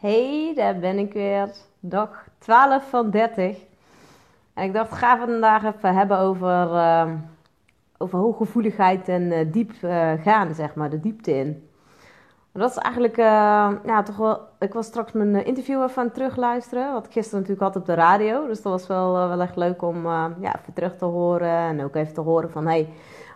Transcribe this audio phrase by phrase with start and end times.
[0.00, 1.48] Hey, daar ben ik weer.
[1.80, 3.58] Dag 12 van 30.
[4.54, 7.12] En ik dacht, ga vandaag even hebben over, uh,
[7.96, 11.68] over hooggevoeligheid en uh, diep uh, gaan, zeg maar, de diepte in.
[12.52, 14.40] Dat is eigenlijk, ja, toch wel.
[14.58, 16.92] Ik was straks mijn interview even aan het terugluisteren.
[16.92, 18.46] Wat ik gisteren natuurlijk had op de radio.
[18.46, 21.48] Dus dat was wel, wel echt leuk om ja, even terug te horen.
[21.48, 22.88] En ook even te horen van, hey,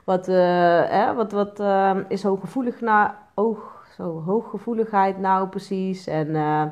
[0.05, 1.63] wat, eh, wat, wat
[2.09, 6.07] is hooggevoelig naar oog zo hooggevoeligheid nou precies?
[6.07, 6.65] En uh,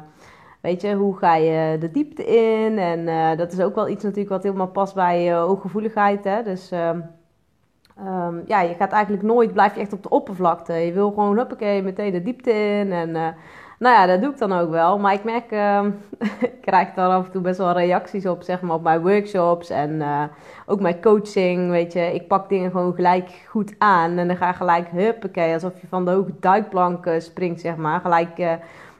[0.60, 2.78] weet je, hoe ga je de diepte in?
[2.78, 6.24] En uh, dat is ook wel iets natuurlijk wat helemaal past bij uh, hooggevoeligheid.
[6.24, 6.42] Hè?
[6.42, 10.72] Dus um, ja, je gaat eigenlijk nooit, blijf je echt op de oppervlakte.
[10.72, 12.92] Je wil gewoon, huppakee, meteen de diepte in.
[12.92, 13.34] En
[13.80, 14.98] nou ja, dat doe ik dan ook wel.
[14.98, 15.84] Maar ik merk, uh,
[16.40, 19.70] ik krijg daar af en toe best wel reacties op, zeg maar, op mijn workshops
[19.70, 20.22] en uh,
[20.66, 21.70] ook mijn coaching.
[21.70, 25.80] Weet je, ik pak dingen gewoon gelijk goed aan en dan ga gelijk, huppakee, alsof
[25.80, 28.00] je van de hoge duikplank uh, springt, zeg maar.
[28.00, 28.52] Gelijk eh,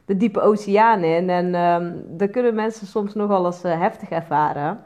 [0.05, 1.31] de diepe oceaan in.
[1.31, 4.81] En um, dat kunnen mensen soms nogal eens heftig ervaren.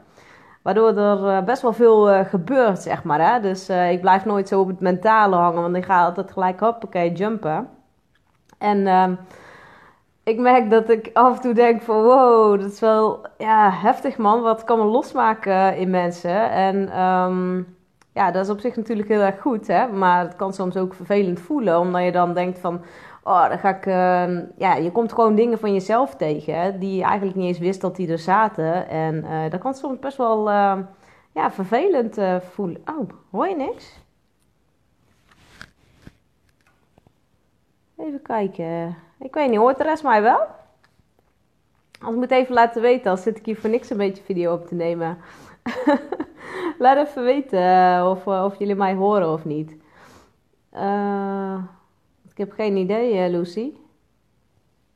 [0.61, 3.31] Waardoor er best wel veel gebeurt, zeg maar.
[3.31, 3.39] Hè?
[3.39, 7.11] Dus ik blijf nooit zo op het mentale hangen, want ik ga altijd gelijk, hoppakee,
[7.11, 7.69] jumpen.
[8.57, 8.87] En...
[10.25, 14.17] Ik merk dat ik af en toe denk van wow, dat is wel ja, heftig
[14.17, 14.41] man.
[14.41, 16.51] Wat kan me losmaken in mensen?
[16.51, 17.77] En um,
[18.13, 19.87] ja, dat is op zich natuurlijk heel erg goed, hè.
[19.87, 22.81] Maar het kan soms ook vervelend voelen, omdat je dan denkt van...
[23.23, 23.85] Oh, dan ga ik...
[23.85, 27.81] Uh, ja, je komt gewoon dingen van jezelf tegen, die je eigenlijk niet eens wist
[27.81, 28.89] dat die er zaten.
[28.89, 30.77] En uh, dat kan soms best wel uh,
[31.31, 32.81] ja, vervelend uh, voelen.
[32.85, 34.04] Oh, hoor je niks?
[37.97, 38.97] Even kijken.
[39.19, 40.39] Ik weet niet, hoort de rest mij wel?
[42.01, 44.53] Als ik moet even laten weten, als zit ik hier voor niks een beetje video
[44.53, 45.17] op te nemen.
[46.79, 49.75] Laat even weten eh, of, eh, of jullie mij horen of niet.
[50.73, 51.57] Uh,
[52.29, 53.73] ik heb geen idee, Lucy.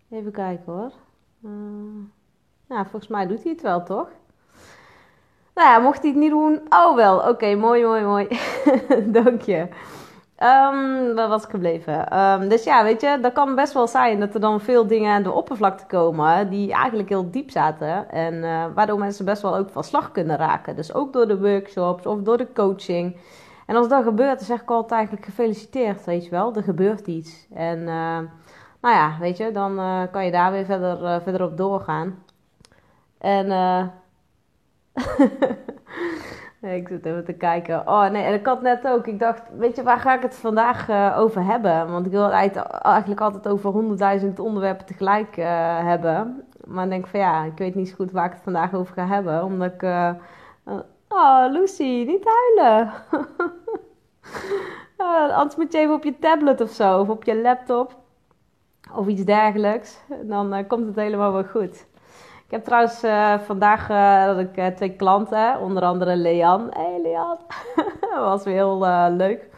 [0.09, 0.91] Even kijken hoor.
[2.67, 4.09] Nou, volgens mij doet hij het wel, toch?
[5.55, 7.19] Nou ja, mocht hij het niet doen, oh wel.
[7.29, 8.27] Oké, mooi, mooi, mooi.
[9.21, 9.67] Dank je.
[10.43, 12.19] Um, waar was ik gebleven?
[12.19, 15.13] Um, dus ja, weet je, dat kan best wel zijn dat er dan veel dingen
[15.13, 18.09] aan de oppervlakte komen die eigenlijk heel diep zaten.
[18.09, 20.75] En uh, waardoor mensen best wel ook van slag kunnen raken.
[20.75, 23.17] Dus ook door de workshops of door de coaching.
[23.65, 26.55] En als dat gebeurt, dan zeg ik altijd eigenlijk gefeliciteerd, weet je wel.
[26.55, 27.47] Er gebeurt iets.
[27.53, 28.19] En uh,
[28.81, 32.23] nou ja, weet je, dan uh, kan je daar weer verder, verder op doorgaan.
[33.17, 33.47] En
[36.61, 37.87] ik zit even te kijken.
[37.87, 39.07] Oh nee, en ik had net ook.
[39.07, 41.91] Ik dacht, weet je, waar ga ik het vandaag uh, over hebben?
[41.91, 45.45] Want ik wil eigenlijk altijd over honderdduizend onderwerpen tegelijk uh,
[45.79, 46.43] hebben.
[46.65, 48.93] Maar ik denk van ja, ik weet niet zo goed waar ik het vandaag over
[48.93, 49.43] ga hebben.
[49.43, 49.81] Omdat ik.
[49.81, 50.11] Uh,
[51.07, 52.91] oh, Lucy, niet huilen.
[55.37, 57.95] anders moet je even op je tablet of zo, of op je laptop.
[58.93, 59.99] Of iets dergelijks.
[60.23, 61.87] Dan komt het helemaal wel goed.
[62.49, 66.67] Ik heb trouwens uh, vandaag uh, dat ik, uh, twee klanten, onder andere Lean.
[66.69, 67.37] Hey Lean,
[68.29, 68.79] was weer heel
[69.11, 69.49] leuk.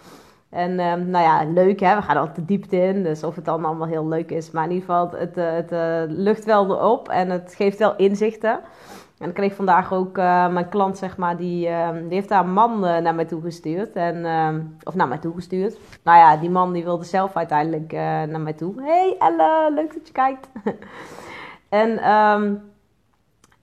[0.49, 3.03] En ehm, nou ja, leuk hè, we gaan altijd de diepte in.
[3.03, 4.51] Dus of het dan allemaal heel leuk is.
[4.51, 5.71] Maar in ieder geval, het, het
[6.11, 8.59] lucht wel erop en het geeft wel inzichten.
[9.19, 12.79] En ik kreeg vandaag ook mijn klant, zeg maar, die, ehm, die heeft een man
[12.79, 13.95] naar mij toe gestuurd.
[13.95, 15.77] En, ehm, of naar mij toe gestuurd.
[16.03, 17.91] Nou ja, die man die wilde zelf uiteindelijk
[18.31, 18.81] naar mij toe.
[18.83, 20.49] Hey Elle, leuk dat je kijkt.
[21.69, 22.11] en...
[22.11, 22.70] Um,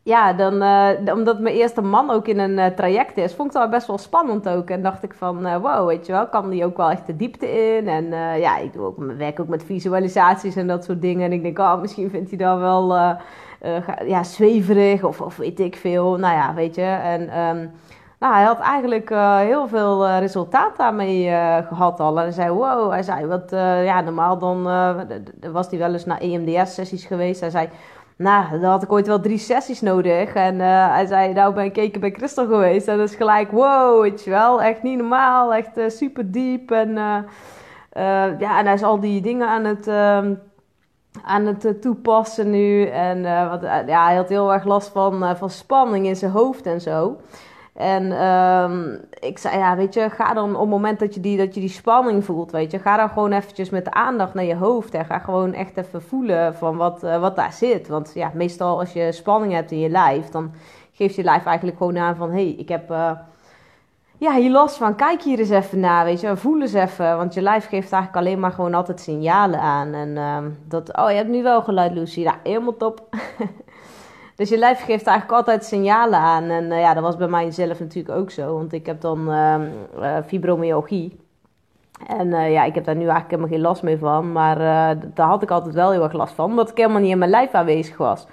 [0.08, 3.60] ja, dan, uh, omdat mijn eerste man ook in een uh, traject is, vond ik
[3.60, 4.70] dat best wel spannend ook.
[4.70, 7.16] En dacht ik van, uh, wow, weet je wel, kan die ook wel echt de
[7.16, 7.88] diepte in?
[7.88, 8.04] En
[8.40, 11.24] ja, ik doe ook, werk ook met visualisaties en dat soort dingen.
[11.24, 12.94] En ik denk, oh, misschien vindt hij dan wel
[14.06, 16.16] ja, zweverig of, of weet ik veel.
[16.16, 16.98] Nou ja, weet je.
[17.02, 17.70] En um,
[18.18, 19.08] nou, hij had eigenlijk
[19.46, 21.30] heel veel resultaat daarmee
[21.68, 22.16] gehad al.
[22.16, 23.50] En hij zei, wow, hij zei, wat,
[23.84, 24.62] ja, normaal dan
[25.52, 27.40] was hij wel eens naar EMDS-sessies geweest.
[27.40, 27.68] Hij zei
[28.18, 30.34] nou, dan had ik ooit wel drie sessies nodig.
[30.34, 32.88] En uh, hij zei, nou ben ik keer bij Christel geweest.
[32.88, 34.62] En dat is gelijk, wow, weet je wel.
[34.62, 36.70] Echt niet normaal, echt uh, super diep.
[36.70, 37.18] En, uh,
[38.38, 40.34] ja, en hij is al die dingen aan het, ehm,
[41.22, 42.84] aan het toepassen nu.
[42.84, 46.80] En wat, ja, hij had heel erg last van, van spanning in zijn hoofd en
[46.80, 47.16] zo.
[47.78, 51.36] En um, ik zei, ja, weet je, ga dan op het moment dat je, die,
[51.36, 54.44] dat je die spanning voelt, weet je, ga dan gewoon eventjes met de aandacht naar
[54.44, 57.88] je hoofd en ga gewoon echt even voelen van wat, uh, wat daar zit.
[57.88, 60.52] Want ja, meestal als je spanning hebt in je lijf, dan
[60.92, 63.10] geeft je lijf eigenlijk gewoon aan van, hé, hey, ik heb uh,
[64.16, 67.16] ja, hier last van, kijk hier eens even naar, weet je, voel eens even.
[67.16, 69.94] Want je lijf geeft eigenlijk alleen maar gewoon altijd signalen aan.
[69.94, 70.38] En uh,
[70.68, 73.02] dat, oh, je hebt nu wel geluid, Lucy, nou, helemaal top.
[74.38, 76.44] Dus je lijf geeft eigenlijk altijd signalen aan.
[76.44, 78.54] En uh, ja, dat was bij mijzelf natuurlijk ook zo.
[78.54, 79.54] Want ik heb dan uh,
[79.98, 81.20] uh, fibromyalgie.
[82.06, 84.32] En ja, ik heb daar nu eigenlijk helemaal geen last meer van.
[84.32, 84.58] Maar
[85.14, 86.44] daar had ik altijd wel heel erg last van.
[86.44, 88.26] Omdat ik helemaal niet in mijn lijf aanwezig was.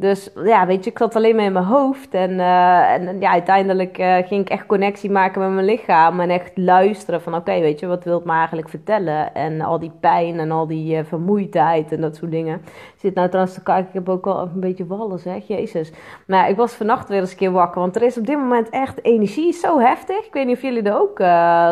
[0.00, 2.14] Dus ja, weet je, ik zat alleen maar in mijn hoofd.
[2.14, 6.20] En, uh, en ja, uiteindelijk uh, ging ik echt connectie maken met mijn lichaam.
[6.20, 9.34] En echt luisteren van, oké, weet je, wat wil het me eigenlijk vertellen?
[9.34, 12.54] En al die pijn en al die uh, vermoeidheid en dat soort dingen.
[12.64, 15.92] Ik zit nou trouwens te kijken, ik heb ook al een beetje wallen, zeg, jezus.
[16.26, 17.80] Maar ik was vannacht weer eens een keer wakker.
[17.80, 20.26] Want er is op dit moment echt energie zo heftig.
[20.26, 21.18] Ik weet niet of jullie er ook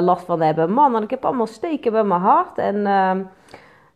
[0.04, 0.72] last van hebben.
[0.72, 2.58] Man, en ik heb allemaal steken bij mijn hart.
[2.58, 3.20] En ehm,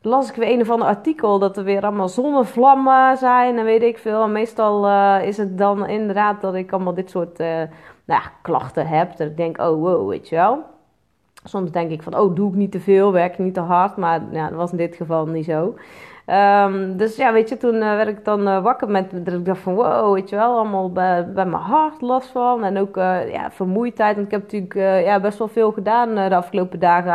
[0.03, 3.83] las ik weer een of ander artikel dat er weer allemaal zonnevlammen zijn en weet
[3.83, 4.23] ik veel.
[4.23, 8.23] En meestal uh, is het dan inderdaad dat ik allemaal dit soort uh, nou ja,
[8.43, 9.17] klachten heb.
[9.17, 10.63] Dat ik denk, oh wow, weet je wel.
[11.45, 13.97] Soms denk ik van, oh doe ik niet te veel, werk ik niet te hard.
[13.97, 15.75] Maar ja, dat was in dit geval niet zo.
[16.27, 19.61] Um, dus ja, weet je, toen uh, werd ik dan wakker met dat ik dacht
[19.61, 22.65] van wow, weet je wel, allemaal bij, bij mijn hart last van.
[22.65, 24.15] En ook ja, vermoeidheid.
[24.15, 27.13] Want ik heb natuurlijk ja, best wel veel gedaan de afgelopen dagen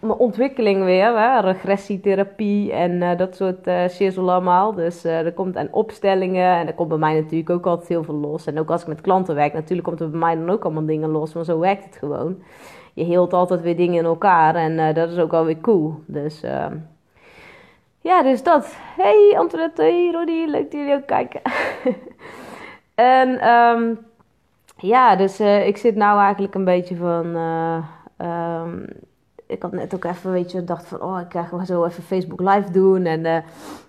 [0.00, 1.40] mijn ontwikkeling weer, hè?
[1.40, 4.74] regressietherapie en uh, dat soort uh, shizzle allemaal.
[4.74, 8.04] Dus uh, er komt aan opstellingen en er komt bij mij natuurlijk ook altijd heel
[8.04, 8.46] veel los.
[8.46, 10.86] En ook als ik met klanten werk, natuurlijk komt er bij mij dan ook allemaal
[10.86, 12.42] dingen los, maar zo werkt het gewoon.
[12.94, 15.94] Je heelt altijd weer dingen in elkaar en dat is ook wel weer cool.
[16.06, 16.76] Dus ehm,
[18.00, 18.76] ja, dus dat.
[18.96, 21.40] Hey Antoinette, hey Roddy, leuk dat jullie ook kijken.
[22.94, 23.98] en um,
[24.76, 27.36] ja, dus ik zit nou eigenlijk een beetje van...
[28.26, 28.86] Um,
[29.50, 32.40] ik had net ook even, weet je, dacht van, oh, ik ga zo even Facebook
[32.40, 33.04] live doen.
[33.04, 33.36] En uh,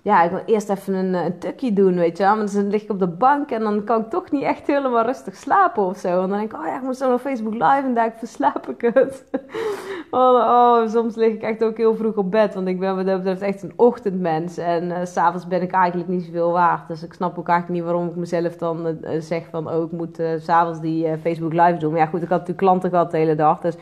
[0.02, 2.36] ja, ik wil eerst even een, een tukje doen, weet je wel.
[2.36, 5.36] Dan lig ik op de bank en dan kan ik toch niet echt helemaal rustig
[5.36, 6.08] slapen of zo.
[6.08, 8.70] En dan denk ik, oh ja, ik moet zo naar Facebook live en daar verslaap
[8.70, 9.26] ik het.
[10.12, 13.06] oh, oh, soms lig ik echt ook heel vroeg op bed, want ik ben wat
[13.06, 14.58] dat betreft echt een ochtendmens.
[14.58, 16.88] En uh, s'avonds ben ik eigenlijk niet zoveel waard.
[16.88, 20.16] Dus ik snap ook eigenlijk niet waarom ik mezelf dan zeg van, oh, ik moet
[20.16, 21.92] s s'avonds die Facebook live doen.
[21.92, 23.76] Maar ja, goed, ik had natuurlijk klanten gehad de hele dag, dus...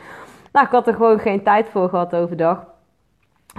[0.51, 2.65] Nou, ik had er gewoon geen tijd voor gehad overdag.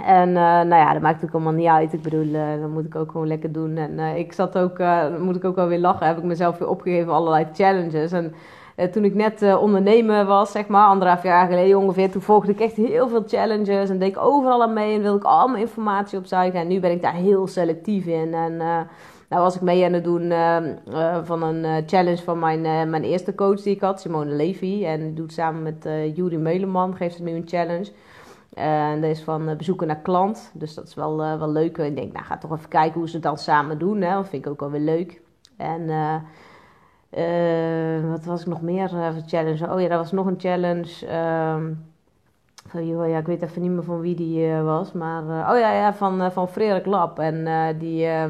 [0.04, 1.92] En uh, nou ja, dat maakt ook allemaal niet uit.
[1.92, 3.76] Ik bedoel, uh, dat moet ik ook gewoon lekker doen.
[3.76, 4.78] En uh, ik zat ook,
[5.20, 8.12] moet ik ook wel weer lachen, heb ik mezelf weer opgegeven allerlei challenges.
[8.12, 8.34] En
[8.90, 12.76] toen ik net ondernemer was, zeg maar, anderhalf jaar geleden ongeveer, toen volgde ik echt
[12.76, 16.60] heel veel challenges en deed ik overal aan mee en wilde ik allemaal informatie opzuigen.
[16.60, 18.34] En nu ben ik daar heel selectief in.
[18.34, 18.60] En
[19.30, 22.64] nou was ik mee aan het doen ehm, eh, van een uh, challenge van mijn,
[22.64, 24.84] uh, mijn eerste coach die ik had, Simone Levy.
[24.84, 27.92] En die doet samen met uh, Juri Meuleman, geeft ze nu een challenge.
[28.54, 30.50] En dat is van bezoeken naar klant.
[30.54, 31.78] Dus dat is wel, wel leuk.
[31.78, 34.00] Ik denk, nou ga toch even kijken hoe ze het dan samen doen.
[34.00, 34.14] Hè.
[34.14, 35.20] Dat vind ik ook wel weer leuk.
[35.56, 35.86] En
[38.10, 39.72] wat was ik nog meer voor challenge?
[39.72, 41.06] Oh ja, dat was nog een challenge.
[41.54, 41.84] Um,
[42.66, 44.92] van, ja, ik weet even niet meer van wie die was.
[44.92, 47.18] Maar, oh ja, ja van, van Frederik Lab.
[47.18, 47.44] En
[47.78, 48.24] die eh,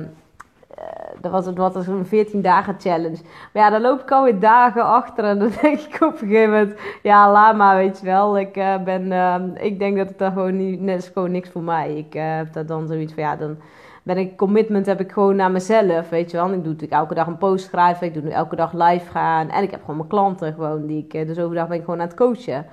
[1.20, 3.19] dat was, dat was een 14 dagen challenge.
[3.52, 5.25] Maar ja, dan loop ik alweer dagen achter.
[5.25, 6.75] En dan denk ik op een gegeven moment...
[7.02, 8.38] Ja, laat maar, weet je wel.
[8.38, 10.81] Ik, uh, ben, uh, ik denk dat het daar gewoon niet...
[10.81, 11.96] net is gewoon niks voor mij.
[11.96, 13.22] Ik uh, heb daar dan zoiets van...
[13.22, 13.56] Ja, dan
[14.02, 14.37] ben ik...
[14.37, 16.46] Commitment heb ik gewoon naar mezelf, weet je wel.
[16.46, 18.06] ik doe natuurlijk elke dag een post schrijven.
[18.06, 19.50] Ik doe nu elke dag live gaan.
[19.50, 20.87] En ik heb gewoon mijn klanten gewoon.
[20.87, 22.67] Die ik, dus overdag ben ik gewoon aan het coachen.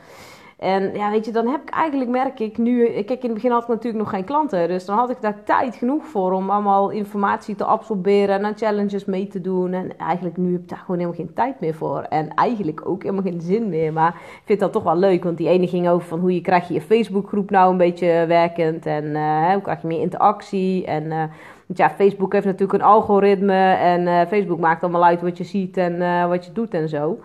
[0.58, 2.86] En ja, weet je, dan heb ik eigenlijk, merk ik nu...
[2.86, 4.68] Kijk, in het begin had ik natuurlijk nog geen klanten.
[4.68, 8.36] Dus dan had ik daar tijd genoeg voor om allemaal informatie te absorberen...
[8.36, 9.74] en aan challenges mee te doen.
[9.74, 12.02] En eigenlijk nu heb ik daar gewoon helemaal geen tijd meer voor.
[12.02, 13.94] En eigenlijk ook helemaal geen zin meer.
[13.94, 15.24] Maar ik vind dat toch wel leuk.
[15.24, 18.86] Want die ene ging over van hoe je krijg je Facebookgroep nou een beetje werkend.
[18.86, 20.86] En uh, hoe krijg je meer interactie.
[20.86, 21.04] En...
[21.04, 21.24] Uh,
[21.68, 25.44] want ja, Facebook heeft natuurlijk een algoritme en uh, Facebook maakt allemaal uit wat je
[25.44, 27.20] ziet en wat je doet en zo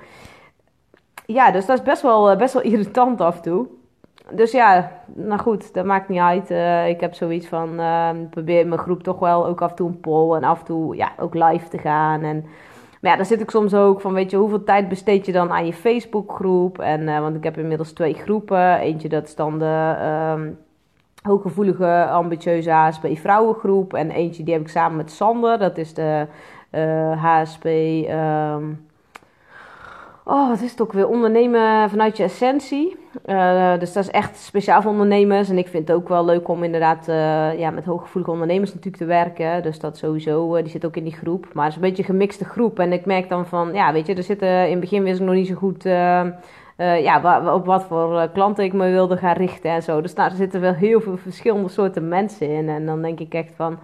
[1.27, 3.67] ja, dus dat is best wel, eh, best wel irritant af en toe.
[4.31, 6.51] Dus ja, nou goed, dat maakt niet uit.
[6.51, 9.89] Uh, ik heb zoiets van, uh, probeer mijn groep toch wel ook af en toe
[9.89, 12.23] een poll en af en toe ja, ook live te gaan.
[12.23, 12.45] En,
[13.01, 15.51] maar ja, dan zit ik soms ook van, weet je, hoeveel tijd besteed je dan
[15.51, 16.79] aan je Facebookgroep?
[16.79, 18.79] En, uh, want ik heb inmiddels twee groepen.
[18.79, 19.97] Eentje dat is dan de
[20.37, 20.59] um,
[21.23, 23.95] hooggevoelige, ambitieuze HSP vrouwengroep.
[23.95, 26.27] En eentje die heb ik samen met Sander, dat is de
[27.17, 27.65] HSP...
[27.65, 28.65] Um, ehm,
[30.25, 31.09] Oh, wat is het ook weer?
[31.09, 32.97] Ondernemen vanuit je essentie.
[33.27, 35.49] Uh, dus dat is echt speciaal voor ondernemers.
[35.51, 39.03] En ik vind het ook wel leuk om inderdaad uh, ja, met hooggevoelige ondernemers natuurlijk
[39.03, 39.63] te werken.
[39.63, 41.47] Dus dat sowieso, uh, die zit ook in die groep.
[41.53, 42.79] Maar het is een beetje een gemixte groep.
[42.79, 45.27] En ik merk dan van, ja, weet je, er zitten in het begin wist ik
[45.27, 45.83] nog niet zo goed...
[46.77, 50.01] ja, op wat voor klanten ik me wilde gaan richten en zo.
[50.01, 52.69] Dus er zitten wel heel veel verschillende soorten mensen in.
[52.69, 53.79] En dan denk ik echt van,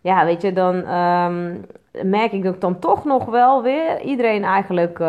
[0.00, 1.64] ja, weet je, dan um,
[2.02, 5.06] merk ik dat dan toch nog wel weer iedereen eigenlijk uh,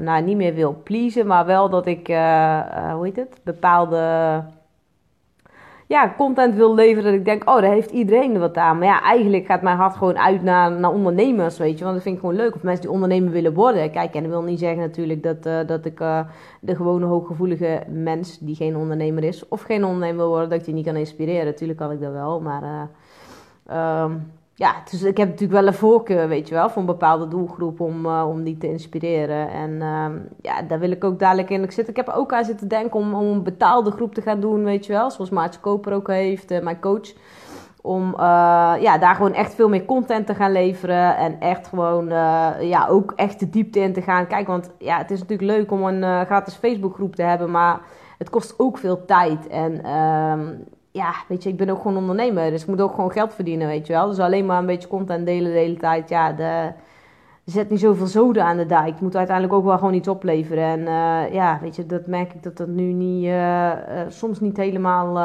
[0.00, 3.98] nou, niet meer wil pleasen, maar wel dat ik, uh, hoe heet het, bepaalde
[5.86, 7.04] ja, content wil leveren.
[7.04, 8.78] Dat ik denk, oh, daar heeft iedereen er wat aan.
[8.78, 11.84] Maar ja, eigenlijk gaat mijn hart gewoon uit naar, naar ondernemers, weet je.
[11.84, 12.54] Want dat vind ik gewoon leuk.
[12.54, 13.90] Of mensen die ondernemer willen worden.
[13.90, 15.98] Kijk, en dat wil niet zeggen natuurlijk dat, dat ik
[16.60, 19.48] de gewone hooggevoelige mens die geen ondernemer is.
[19.48, 21.44] Of geen ondernemer wil worden, dat ik die niet kan inspireren.
[21.44, 22.88] Natuurlijk kan ik dat wel, maar...
[23.70, 24.04] Uh,
[24.62, 27.80] ja, dus ik heb natuurlijk wel een voorkeur, weet je wel, voor een bepaalde doelgroep
[27.80, 29.50] om, uh, om die te inspireren.
[29.50, 30.06] En uh,
[30.40, 31.62] ja, daar wil ik ook dadelijk in.
[31.62, 34.40] Ik, zit, ik heb ook aan zitten denken om, om een betaalde groep te gaan
[34.40, 35.10] doen, weet je wel.
[35.10, 37.12] Zoals Maartje Koper ook heeft, uh, mijn coach.
[37.80, 38.18] Om uh,
[38.80, 41.16] ja, daar gewoon echt veel meer content te gaan leveren.
[41.16, 42.08] En echt gewoon
[42.60, 44.26] ja, ook echt de diepte in te gaan.
[44.26, 47.50] Kijk, want ja, het is natuurlijk leuk om een gratis Facebookgroep te hebben.
[47.50, 47.80] Maar
[48.18, 49.46] het kost ook veel tijd.
[49.46, 50.48] En ehm,
[50.92, 52.50] ja, weet je, ik ben ook gewoon ondernemer.
[52.50, 54.08] Dus ik moet ook gewoon geld verdienen, weet je wel.
[54.08, 56.08] Dus alleen maar een beetje content delen de hele tijd.
[56.08, 56.72] Ja, de,
[57.44, 58.92] zet niet zoveel zoden aan de dijk.
[58.92, 60.64] Het moet uiteindelijk ook wel gewoon iets opleveren.
[60.64, 63.74] En uh, ja, weet je, dat merk ik dat dat nu niet, uh, uh,
[64.08, 65.18] soms niet helemaal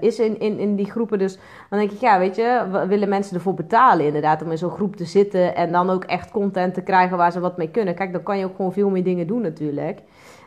[0.00, 1.18] is in, in, in die groepen.
[1.18, 1.38] Dus
[1.70, 4.96] dan denk ik, ja, weet je, willen mensen ervoor betalen inderdaad om in zo'n groep
[4.96, 5.56] te zitten.
[5.56, 7.94] En dan ook echt content te krijgen waar ze wat mee kunnen.
[7.94, 10.00] Kijk, dan kan je ook gewoon veel meer dingen doen natuurlijk.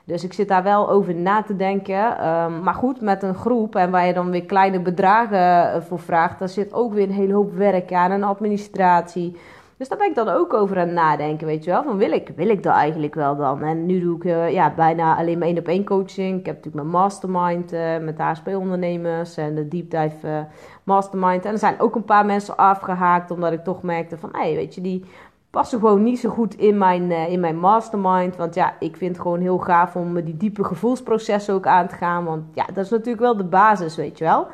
[0.05, 2.27] Dus ik zit daar wel over na te denken.
[2.27, 5.99] Um, maar goed, met een groep en waar je dan weer kleine bedragen eh, voor
[5.99, 9.35] vraagt, daar zit ook weer een hele hoop werk aan en administratie.
[9.77, 11.83] Dus daar ben ik dan ook over aan het nadenken, weet je wel.
[11.83, 13.61] Van wil ik, wil ik dat eigenlijk wel dan?
[13.61, 16.39] En nu doe ik uh, ja, bijna alleen maar één op één coaching.
[16.39, 20.47] Ik heb natuurlijk mijn mastermind uh, met HSP-ondernemers en de deep dive
[20.83, 21.45] mastermind.
[21.45, 24.55] En er zijn ook een paar mensen afgehaakt, omdat ik toch merkte van, hé, hey,
[24.55, 25.05] weet je, die
[25.53, 28.35] passen gewoon niet zo goed in mijn, uh, in mijn mastermind.
[28.35, 31.95] Want ja, ik vind het gewoon heel gaaf om die diepe gevoelsprocessen ook aan te
[31.95, 32.25] gaan.
[32.25, 34.47] Want ja, dat is natuurlijk wel de basis, weet je wel.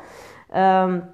[0.82, 1.04] Um,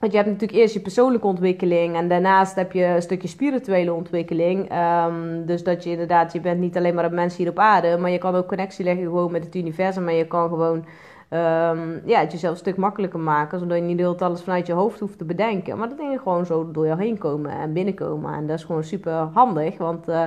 [0.00, 3.92] want je hebt natuurlijk eerst je persoonlijke ontwikkeling en daarnaast heb je een stukje spirituele
[3.92, 4.72] ontwikkeling.
[5.06, 7.98] Um, dus dat je inderdaad, je bent niet alleen maar een mens hier op aarde,
[7.98, 10.08] maar je kan ook connectie leggen gewoon met het universum.
[10.08, 10.84] En je kan gewoon
[11.32, 13.58] um, ja, het jezelf een stuk makkelijker maken.
[13.58, 15.78] Zodat je niet de alles vanuit je hoofd hoeft te bedenken.
[15.78, 18.34] Maar dat dingen gewoon zo door jou heen komen en binnenkomen.
[18.34, 19.78] En dat is gewoon super handig.
[19.78, 20.24] Want uh,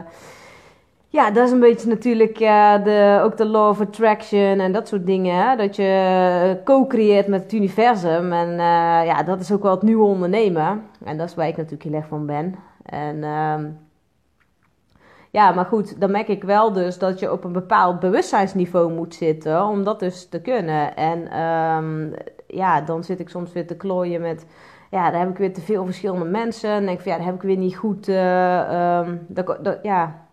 [1.07, 4.87] ja, dat is een beetje natuurlijk uh, de, ook de law of attraction en dat
[4.87, 5.35] soort dingen.
[5.35, 5.55] Hè?
[5.55, 8.33] Dat je co-creëert met het universum.
[8.33, 10.83] En uh, ja, dat is ook wel het nieuwe ondernemen.
[11.03, 12.55] En dat is waar ik natuurlijk heel erg van ben.
[12.85, 13.23] En...
[15.35, 19.15] Ja, maar goed, dan merk ik wel dus dat je op een bepaald bewustzijnsniveau moet
[19.15, 20.95] zitten om dat dus te kunnen.
[20.95, 22.13] En um,
[22.47, 24.45] ja, dan zit ik soms weer te klooien met,
[24.91, 26.69] ja, daar heb ik weer te veel verschillende mensen.
[26.69, 28.05] En denk van, ja, daar heb ik weer niet goed,
[29.27, 30.24] dat, dat, ja,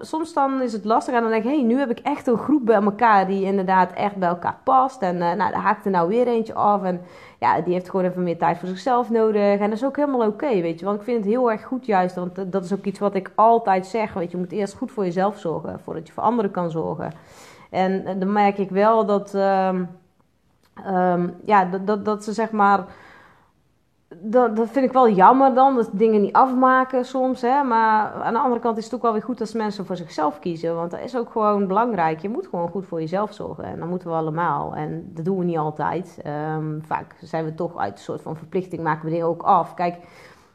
[0.00, 2.36] Soms, dan is het lastig en dan denk hé, hey, nu heb ik echt een
[2.36, 5.02] groep bij elkaar die inderdaad echt bij elkaar past.
[5.02, 6.82] En uh, nou, daar haakt er nou weer eentje af.
[6.82, 7.00] En
[7.38, 9.58] ja, die heeft gewoon even meer tijd voor zichzelf nodig.
[9.58, 10.84] En dat is ook helemaal oké, weet je.
[10.84, 13.30] Want ik vind het heel erg goed juist, want dat is ook iets wat ik
[13.34, 14.12] altijd zeg.
[14.12, 17.12] Weet je, je moet eerst goed voor jezelf zorgen, voordat je voor anderen kan zorgen.
[17.70, 19.88] En, en dan merk ik wel dat, um,
[20.86, 22.84] um, ja, dat, dat ze zeg maar
[24.20, 27.40] dat, dat vind ik wel jammer dan, dat dingen niet afmaken soms.
[27.40, 27.62] Hè?
[27.62, 30.38] Maar aan de andere kant is het ook wel weer goed als mensen voor zichzelf
[30.38, 30.74] kiezen.
[30.74, 32.20] Want dat is ook gewoon belangrijk.
[32.20, 33.64] Je moet gewoon goed voor jezelf zorgen.
[33.64, 34.74] En dat moeten we allemaal.
[34.74, 36.18] En dat doen we niet altijd.
[36.56, 39.74] Um, vaak zijn we toch uit een soort van verplichting, maken we dingen ook af.
[39.74, 39.96] Kijk,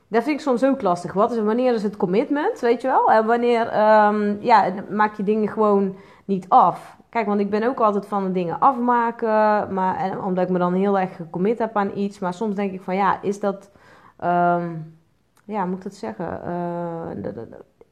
[0.08, 1.14] dat vind ik soms ook lastig.
[1.14, 3.12] Wat is, wanneer is het commitment, weet je wel?
[3.12, 3.66] En wanneer
[4.06, 6.98] um, ja, maak je dingen gewoon niet af?
[7.14, 9.74] Kijk, want ik ben ook altijd van dingen afmaken.
[9.74, 12.20] Maar, en, omdat ik me dan heel erg gecommit heb aan iets.
[12.20, 13.72] Maar soms denk ik van ja, is dat.
[14.24, 14.96] Um,
[15.46, 16.42] ja, moet ik dat zeggen?
[16.48, 17.42] Uh,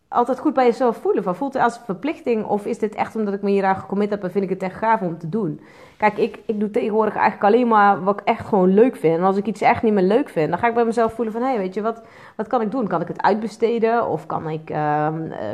[0.08, 1.24] altijd goed bij jezelf voelen.
[1.24, 3.76] Van, voelt het als een verplichting of is dit echt omdat ik me hier aan
[3.76, 5.62] gecommit heb en vind ik het echt gaaf om te doen?
[5.98, 9.18] Kijk, ik, ik doe tegenwoordig eigenlijk alleen maar wat ik echt gewoon leuk vind.
[9.18, 11.34] En als ik iets echt niet meer leuk vind, dan ga ik bij mezelf voelen
[11.34, 11.42] van...
[11.42, 12.02] hé, hey, weet je, wat,
[12.36, 12.88] wat kan ik doen?
[12.88, 14.08] Kan ik het uitbesteden?
[14.08, 15.08] Of kan ik, uh,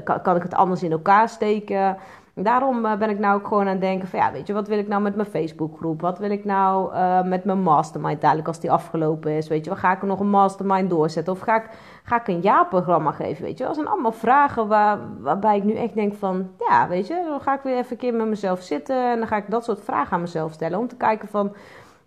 [0.04, 1.98] kan, kan ik het anders in elkaar steken?
[2.40, 4.68] Daarom uh, ben ik nou ook gewoon aan het denken van ja, weet je, wat
[4.68, 6.02] wil ik nou met mijn Facebookgroep?
[6.02, 9.48] Wat wil ik nou uh, met mijn mastermind dadelijk als die afgelopen is?
[9.48, 11.34] Weet je, ga ik er nog een mastermind doorzetten?
[11.34, 11.70] Of ga ik,
[12.04, 13.44] ga ik een jaarprogramma geven?
[13.44, 17.08] Weet je, dat zijn allemaal vragen waar, waarbij ik nu echt denk van ja, weet
[17.08, 19.50] je, dan ga ik weer even een keer met mezelf zitten en dan ga ik
[19.50, 21.54] dat soort vragen aan mezelf stellen om te kijken van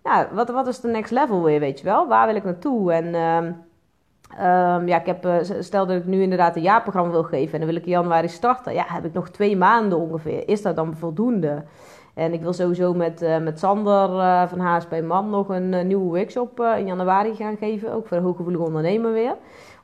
[0.03, 2.07] ja, wat, wat is de next level weer, weet je wel?
[2.07, 2.93] Waar wil ik naartoe?
[2.93, 3.51] En uh,
[4.39, 7.59] Um, ja, ik heb, uh, stel dat ik nu inderdaad een jaarprogramma wil geven en
[7.59, 8.73] dan wil ik in januari starten.
[8.73, 10.47] Ja, heb ik nog twee maanden ongeveer.
[10.47, 11.63] Is dat dan voldoende?
[12.13, 16.17] En ik wil sowieso met, uh, met Sander uh, van HSP Man nog een nieuwe
[16.17, 17.93] workshop in januari gaan geven.
[17.93, 19.35] Ook voor de hooggevoelige ondernemer weer.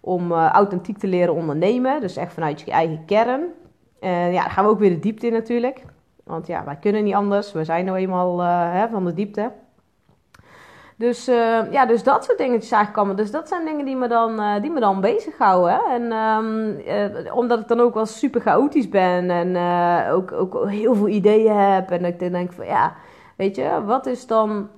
[0.01, 2.01] Om authentiek te leren ondernemen.
[2.01, 3.41] Dus echt vanuit je eigen kern.
[3.99, 5.83] Ja, dan gaan we ook weer de diepte in natuurlijk.
[6.23, 7.51] Want ja, wij kunnen niet anders.
[7.51, 9.51] We zijn nou eenmaal hè, van de diepte.
[10.97, 13.15] Dus, uh, ja, dus dat soort dingetjes eigenlijk allemaal.
[13.15, 15.81] Dus dat zijn dingen die me dan, uh, die me dan bezighouden.
[15.85, 19.57] En um, uh, omdat ik dan ook wel super chaotisch ben en
[20.11, 21.91] ook, ook heel veel ideeën heb.
[21.91, 22.95] En ik denk van ja,
[23.35, 24.69] weet je, wat is dan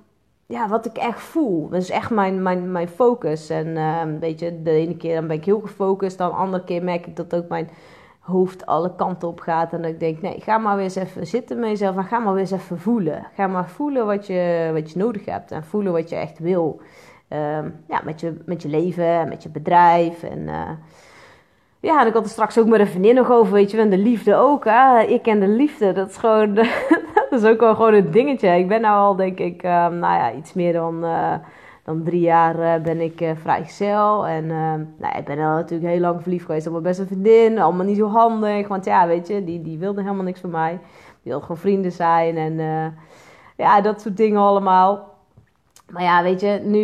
[0.50, 1.68] ja, wat ik echt voel.
[1.68, 3.50] Dat is echt mijn, mijn, mijn focus.
[3.50, 6.18] En ehm, weet je, de ene keer dan ben ik heel gefocust.
[6.18, 7.70] Dan de andere keer merk ik dat ook mijn
[8.20, 9.72] hoofd alle kanten op gaat.
[9.72, 11.96] En dat ik denk, nee, ga maar weer eens even zitten met jezelf.
[11.96, 13.26] En ga maar weer eens even voelen.
[13.34, 15.50] Ga maar voelen wat je, wat je nodig hebt.
[15.50, 16.80] En voelen wat je echt wil.
[17.28, 20.22] Ehm, ja, met je, met je leven, met je bedrijf.
[20.22, 20.70] En uh,
[21.80, 23.90] ja, en ik had er straks ook met een vriendin nog over, weet je, en
[23.90, 24.64] de liefde ook.
[24.64, 25.00] Hè?
[25.00, 26.54] Ik en de liefde, dat is gewoon,
[27.28, 28.48] dat is ook wel gewoon een dingetje.
[28.48, 31.34] Ik ben nou al, denk ik, uh, nou ja, iets meer dan, uh,
[31.90, 34.26] dan drie jaar uh, ben ik vrijgezel.
[34.26, 34.46] En
[34.98, 37.58] nou, ik ben natuurlijk heel lang verliefd geweest op mijn beste vriendin.
[37.58, 40.70] Allemaal niet zo handig, want ja, weet je, die, die wilde helemaal niks van mij.
[41.22, 42.58] Die wilde gewoon vrienden zijn en
[43.56, 45.08] ja, dat soort dingen allemaal.
[45.90, 46.80] Maar ja, weet je, nu